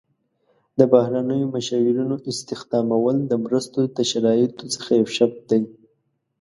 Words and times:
د 0.77 0.79
بهرنیو 0.93 1.51
مشاورینو 1.55 2.15
استخدامول 2.31 3.17
د 3.31 3.33
مرستو 3.45 3.79
د 3.95 3.99
شرایطو 4.11 4.65
څخه 4.73 4.89
یو 4.99 5.07
شرط 5.15 5.37
دی. 5.51 5.61